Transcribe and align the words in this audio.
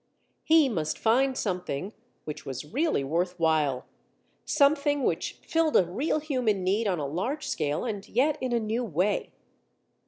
He 0.43 0.67
must 0.67 0.97
find 0.97 1.37
something 1.37 1.93
which 2.23 2.43
was 2.43 2.65
really 2.65 3.03
worth 3.03 3.39
while, 3.39 3.85
something 4.45 5.03
which 5.03 5.33
filled 5.45 5.75
a 5.75 5.85
real 5.85 6.19
human 6.19 6.63
need 6.63 6.87
on 6.87 6.97
a 6.97 7.05
large 7.05 7.47
scale 7.47 7.85
and 7.85 8.09
yet 8.09 8.35
in 8.41 8.51
a 8.51 8.59
new 8.59 8.83
way. 8.83 9.29